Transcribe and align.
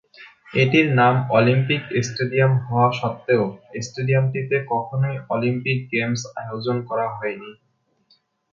এটির 0.53 0.87
নাম 0.95 1.15
Olympic 1.29 1.81
stadium 2.07 2.53
হওয়া 2.65 2.89
সত্ত্বেও, 2.99 3.43
স্টেডিয়ামটিতে 3.81 4.57
কখনোই 4.71 5.15
অলিম্পিক 5.29 5.79
গেমস 5.91 6.21
আয়োজন 6.41 6.77
করা 6.89 7.05
হয়নি। 7.17 7.51